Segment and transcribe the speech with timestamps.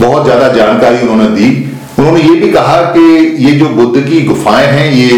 [0.00, 1.48] बहुत ज़्यादा जानकारी उन्होंने दी।
[1.98, 3.00] उन्होंने ये भी कहा कि
[3.44, 5.08] ये जो बुद्ध की गुफाएँ हैं ये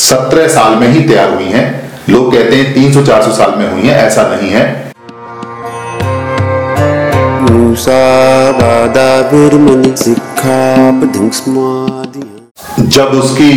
[0.00, 1.66] सत्रह साल में ही तैयार हुई हैं।
[2.08, 4.66] लोग कहते हैं 300-400 साल में हुई हैं ऐसा नहीं है।
[12.88, 13.52] जब उसकी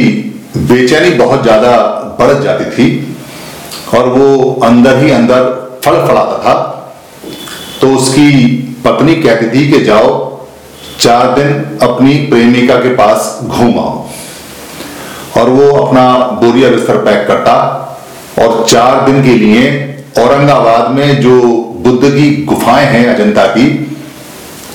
[0.57, 1.71] बेचैनी बहुत ज़्यादा
[2.19, 2.87] बढ़ जाती थी
[3.97, 4.27] और वो
[4.63, 5.49] अंदर ही अंदर
[5.85, 6.53] फल फड़ाता था
[7.81, 8.27] तो उसकी
[8.85, 10.09] पत्नी कहती थी कि जाओ
[11.01, 13.81] चार दिन अपनी प्रेमिका के पास घूमा
[15.41, 17.53] और वो अपना बोरिया बिस्तर पैक करता
[18.39, 19.87] और चार दिन के लिए
[20.19, 21.41] औरंगाबाद में जो
[21.77, 23.95] बुद्ध की गुफाएँ हैं अजंता की,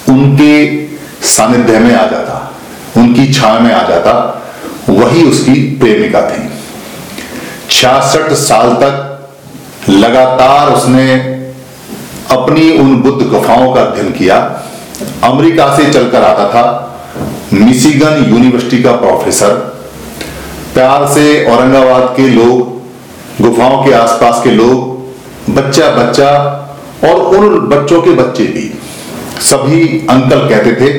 [0.08, 0.86] उनके
[1.26, 2.54] सानिध्य में आ जाता,
[2.96, 4.42] उनकी छाया में आ जाता,
[4.88, 6.48] वही उसकी प्रेमिका थी।
[7.70, 11.14] छियासठ साल तक लगातार उसने
[12.30, 14.62] अपनी उन बुद्ध गुफाओं का अध्ययन किया
[15.24, 16.92] अमेरिका से चलकर आता था।
[17.52, 19.48] मिशिगन यूनिवर्सिटी का प्रोफेसर।
[20.74, 22.76] प्यार से औरंगाबाद के लोग,
[23.42, 24.96] गुफाओं के आसपास के लोग
[25.54, 26.28] बच्चा बच्चा
[27.04, 28.78] और उन बच्चों के बच्चे भी।
[29.40, 30.92] सभी अंकल कहते थे,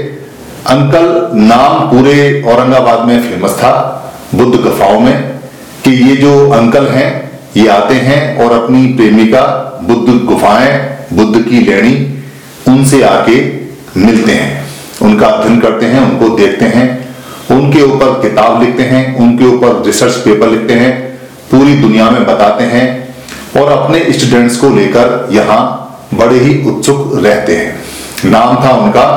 [0.67, 4.03] अंकल, नाम पूरे औरंगाबाद में फ़ेमस था,
[4.35, 5.39] बुद्ध गुफाओं में,
[5.83, 11.59] कि ये जो अंकल हैं, ये आते हैं और अपनी प्रेमिका बुद्ध गुफाएँ, बुद्ध की
[11.59, 12.23] लेनी
[12.67, 13.56] उनसे आके
[13.97, 14.65] मिलते हैं।
[15.01, 17.15] उनका अध्ययन करते हैं, उनको देखते हैं,
[17.51, 21.19] उनके ऊपर किताब लिखते हैं, उनके ऊपर रिसर्च पेपर लिखते हैं,
[21.51, 23.15] पूरी दुनिया में बताते हैं
[23.61, 27.79] और अपने स्टूडेंट्स को लेकर यहाँ बड़े ही उत्सुक रहते हैं।
[28.25, 29.07] नाम था उनका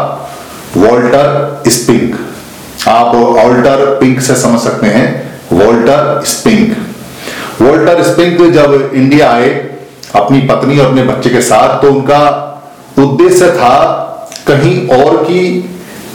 [0.77, 2.15] वॉल्टर स्पिंक।
[2.89, 6.77] आप ऑल्टर पिंक से समझ सकते हैं। Walter Spink.
[7.63, 9.49] वॉल्टर स्पिंक जब इंडिया आए,
[10.15, 12.47] अपनी पत्नी और अपने बच्चे के साथ तो उनका
[12.99, 14.07] उद्देश्य था
[14.47, 15.43] कहीं और की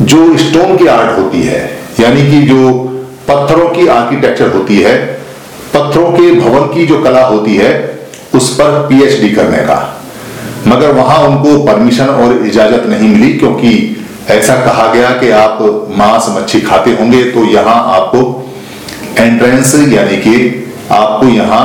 [0.04, 1.60] जो स्टोन की आर्ट होती है,
[2.00, 2.72] यानी कि जो
[3.28, 4.96] पत्थरों की आर्किटेक्चर होती है,
[5.74, 7.74] पत्थरों के भवन की जो कला होती है,
[8.36, 9.78] उस पर पीएचडी करने का।
[10.68, 13.72] मगर वहाँ उनको परमिशन और इजाज़त नहीं मिली, क्योंकि
[14.30, 15.62] ऐसा कहा गया कि आप
[15.98, 18.22] मांस मच्छी खाते होंगे तो यहाँ आपको
[19.18, 20.36] एंट्रेंस यानी कि
[20.92, 21.64] आपको यहाँ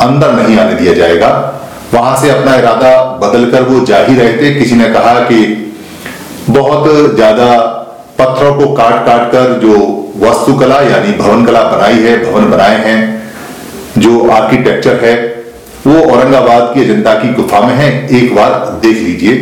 [0.00, 1.28] अंदर नहीं आने दिया जाएगा।
[1.94, 2.92] वहाँ से अपना इरादा
[3.22, 5.38] बदलकर वो जा ही रहे थे। किसी ने कहा कि
[6.50, 7.56] बहुत ज़्यादा
[8.18, 9.76] पत्थरों को काट काट कर जो
[10.18, 13.00] वास्तुकला यानी भवन कला बनाई है, भवन बनाए हैं,
[13.98, 15.14] जो आर्किटेक्चर है,
[15.86, 18.50] वो औरंगाबाद की जनता की गुफा में है। एक बार
[18.82, 19.34] देख लीजिए,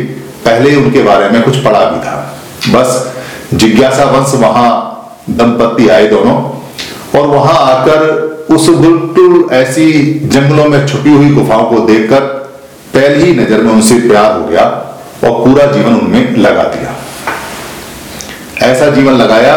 [0.45, 2.15] पहले उनके बारे में कुछ पढ़ा भी था।
[2.69, 2.89] बस
[3.53, 4.69] जिज्ञासा वंश वहाँ
[5.31, 6.35] दंपत्ति आए दोनों,
[7.15, 9.91] और वहाँ आकर उस बिल्कुल ऐसी
[10.25, 12.21] जंगलों में छुपी हुई गुफाओं को देखकर
[12.93, 14.63] पहली नज़र में उनसे प्यार हो गया
[15.23, 16.95] और पूरा जीवन उनमें लगा दिया।
[18.89, 19.55] जीवन लगाया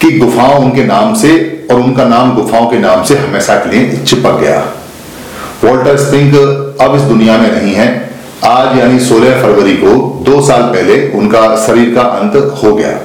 [0.00, 1.32] कि गुफाओं उनके नाम से
[1.70, 4.60] और उनका नाम गुफाओं के नाम से हमेशा के लिए चिपक गया।
[5.64, 6.34] वॉल्टर स्पिंग
[6.80, 8.10] अब इस दुनिया में नहीं है।
[8.44, 9.88] आज यानी 16 फरवरी को
[10.24, 12.98] दो साल पहले उनका शरीर का अंत हो गया।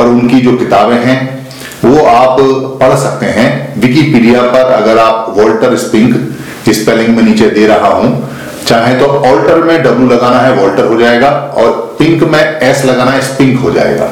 [0.00, 1.46] और उनकी जो किताबें हैं,
[1.84, 2.36] वो आप
[2.80, 6.36] पढ़ सकते हैं। विकीपीडिया पर अगर आप वॉल्टर स्पिंक
[6.68, 8.30] स्पेलिंग में नीचे दे रहा हूँ,
[8.66, 13.10] चाहे तो ऑल्टर में डब्ल्यू लगाना है, वॉल्टर हो जाएगा, और पिंक में एस लगाना
[13.10, 14.10] है स्पिंक हो जाएगा।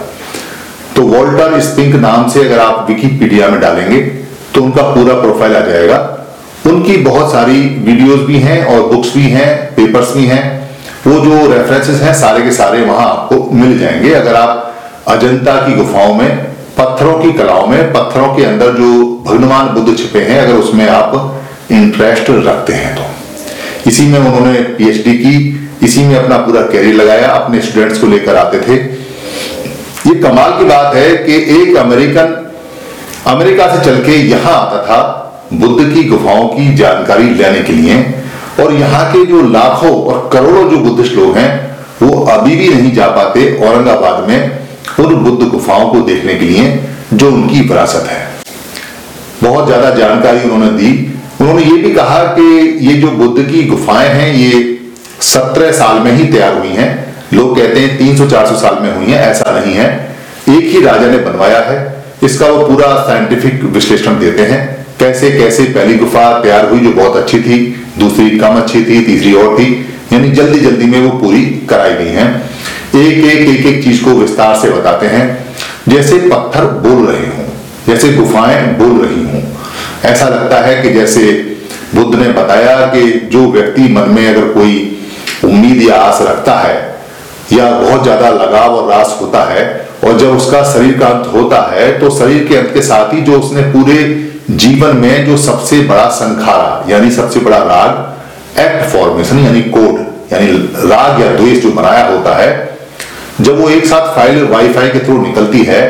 [0.96, 4.00] तो वॉल्टर स्पिंक नाम से अगर आप विकीपीडिया में डालेंगे
[4.54, 6.26] तो उनका पूरा प्रोफ़ाइल आ जाएगा।
[6.66, 10.70] उनकी बहुत सारी वीडियोस भी हैं और बुक्स भी हैं, पेपर्स भी हैं।
[11.06, 14.74] वो जो रेफरेंसेस हैं, सारे के सारे वहाँ आपको मिल जाएँगे। अगर आप
[15.08, 16.44] अजंता की गुफाओं में,
[16.78, 21.40] पत्थरों की कलाओं में, पत्थरों के अंदर जो भगवान बुद्ध छिपे हैं, अगर उसमें आप
[21.70, 23.02] इंटरेस्ट रखते हैं तो।
[23.86, 28.36] इसी में उन्होंने पीएचडी की, इसी में अपना पूरा कैरियर लगाया। अपने स्टूडेंट्स को लेकर
[28.36, 29.03] आते थे।
[30.24, 32.28] कमाल की बात है कि एक अमेरिकन
[33.26, 34.98] अमेरिका से चल के यहाँ आता था
[35.54, 37.96] बुद्ध की गुफाओं की जानकारी लेने के लिए।
[38.60, 41.50] और यहाँ के जो लाखों और करोड़ों जो बुद्धिस्ट लोग हैं,
[42.02, 44.64] वो अभी भी नहीं जा पाते औरंगाबाद में
[45.00, 46.78] उन बुद्ध गुफाओं को देखने के लिए,
[47.14, 48.22] जो उनकी विरासत है।
[49.42, 50.92] बहुत ज़्यादा जानकारी उन्होंने दी।
[51.40, 52.42] उन्होंने ये भी कहा कि
[52.80, 54.78] ये जो बुद्ध की गुफाएँ हैं, ये
[55.24, 56.90] सत्रह साल में ही तैयार हुई हैं।
[57.32, 60.13] लोग कहते हैं 300-400 साल में हुई हैं, ऐसा नहीं है।
[60.50, 61.76] एक ही राजा ने बनवाया है।
[62.22, 64.62] इसका वो पूरा साइंटिफिक विश्लेषण देते हैं।
[65.00, 67.58] कैसे कैसे, पहली गुफा तैयार हुई जो बहुत अच्छी थी,
[67.98, 69.66] दूसरी कम अच्छी थी, तीसरी और थी,
[70.12, 72.26] यानी जल्दी जल्दी में वो पूरी कराई गई है।
[72.96, 75.26] एक एक एक एक चीज़ को विस्तार से बताते हैं।
[75.88, 77.46] जैसे पत्थर बोल रहे हों,
[77.86, 79.42] जैसे गुफाएँ बोल रही हों,
[80.04, 81.22] ऐसा लगता है कि जैसे
[81.94, 83.02] बुद्ध ने बताया कि
[83.32, 84.74] जो व्यक्ति मन में अगर कोई
[85.44, 86.76] उम्मीद या आस रखता है,
[87.52, 89.83] या बहुत ज़्यादा लगाव और रास होता है
[90.36, 93.62] उसका शरीर का अंत होता है तो शरीर के अंत के साथ ही जो उसने
[93.72, 93.96] पूरे
[94.52, 100.52] जीवन में जो सबसे बड़ा संखारा, यानी सबसे बड़ा राग एक्ट फॉर्मेशन यानी कोड यानी
[100.84, 102.50] राग या द्वेष जो बनाया होता है,
[103.40, 105.82] जब वो एक साथ फ़ाइल वाईफाई के थ्रू निकलती है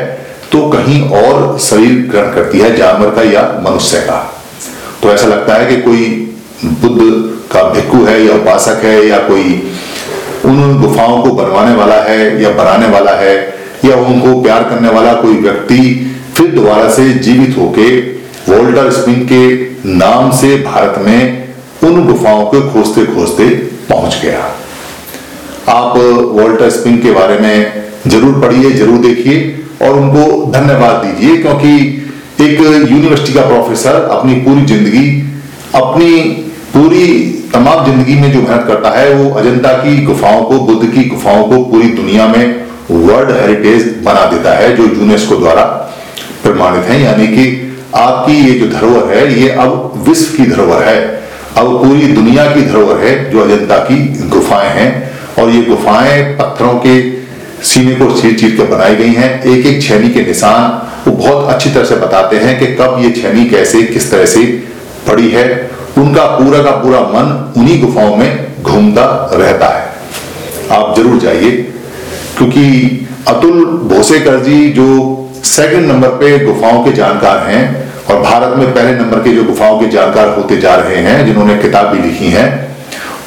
[0.51, 4.17] तो कहीं और शरीर ग्रहण करती है, जानवर का या मनुष्य का।
[5.01, 6.05] तो ऐसा लगता है कि कोई
[6.81, 7.01] बुद्ध
[7.51, 9.61] का भिक्खु है, या उपासक है, या कोई
[10.45, 13.35] उन गुफाओं को बनवाने वाला है, या बनाने वाला है
[13.85, 15.79] या उनको प्यार करने वाला कोई व्यक्ति
[16.37, 17.89] फिर दोबारा से जीवित होके
[18.47, 19.43] वोल्टर स्पिन के
[19.95, 21.19] नाम से भारत में
[21.83, 23.49] उन गुफाओं को खोजते खोजते
[23.89, 24.41] पहुँच गया।
[25.69, 29.37] आप वोल्टर स्पिन के बारे में ज़रूर पढ़िए, ज़रूर देखिए
[29.81, 31.71] और उनको धन्यवाद दीजिए क्योंकि
[32.41, 32.59] एक
[32.91, 35.07] यूनिवर्सिटी का प्रोफेसर अपनी पूरी ज़िंदगी,
[35.75, 36.11] अपनी
[36.73, 37.07] पूरी
[37.53, 41.43] तमाम ज़िंदगी में जो मेहनत करता है, वो अजंता की गुफाओं को, बुद्ध की गुफाओं
[41.49, 45.63] को पूरी दुनिया में वर्ल्ड हेरिटेज बना देता है, जो यूनेस्को द्वारा
[46.43, 51.23] प्रमाणित है। यानी कि आपकी ये जो धरोहर है, ये अब विश्व की धरोहर है।
[51.57, 56.73] अब पूरी दुनिया की धरोहर है, जो अजंता की गुफाएँ हैं। और ये गुफाएँ पत्थरों
[56.73, 57.11] के
[57.63, 61.49] सीने को चीर चीर के बनाई गई हैं। एक एक छैनी के निशान वो बहुत
[61.49, 64.41] अच्छी तरह से बताते हैं कि कब ये छैनी कैसे, किस तरह से
[65.07, 69.91] पड़ी है। उनका पूरा का पूरा मन उन्हीं गुफाओं में घूमता रहता है।
[70.71, 71.73] आप ज़रूर जाइए।
[72.37, 74.87] क्योंकि अतुल भोसेकर जी जो
[75.45, 77.63] सेकंड नंबर पे गुफाओं के जानकार हैं
[78.05, 81.57] और भारत में पहले नंबर के जो गुफाओं के जानकार होते जा रहे हैं, जिन्होंने
[81.57, 82.45] किताब भी लिखी है,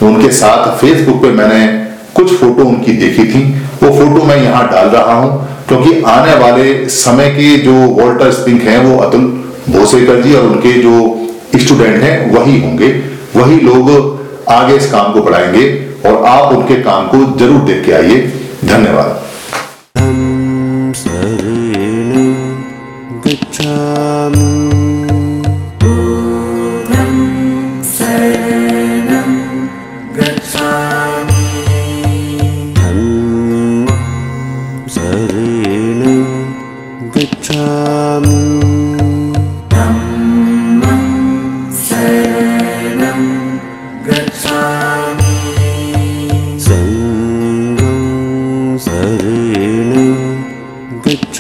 [0.02, 1.66] उनके साथ फेसबुक पे मैंने
[2.14, 3.43] कुछ फ़ोटो उनकी देखी थी।
[3.82, 8.62] वो फ़ोटो मैं यहाँ डाल रहा हूँ, क्योंकि आने वाले समय के जो वॉल्टर स्पिंक
[8.62, 9.26] हैं, वो अतुल
[9.69, 10.96] भोसेकर जी और उनके जो
[11.56, 12.88] स्टूडेंट हैं, वही होंगे।
[13.37, 13.90] वही लोग
[14.50, 15.64] आगे इस काम को बढ़ाएँगे
[16.06, 18.19] और आप उनके काम को ज़रूर देख के आइए।
[18.64, 19.19] धन्यवाद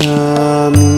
[0.08, 0.88] गच्छामि